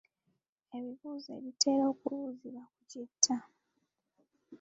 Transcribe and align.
Ebibuuzo 0.77 1.29
ebitera 1.39 1.83
okubuuzibwa 1.91 2.63
ku 2.73 2.79
kita. 2.91 3.37